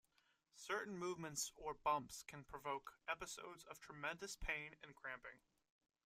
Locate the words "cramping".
4.95-5.41